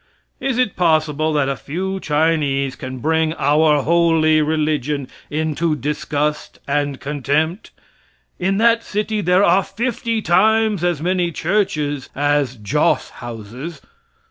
[0.39, 6.99] Is it possible that a few Chinese can bring "our holy religion" into disgust and
[6.99, 7.69] contempt?
[8.39, 13.79] In that city there are fifty times as many churches as joss houses.